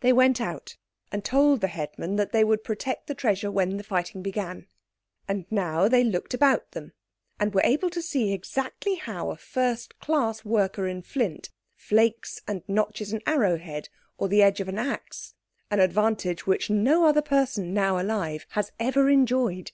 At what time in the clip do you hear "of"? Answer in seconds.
14.60-14.66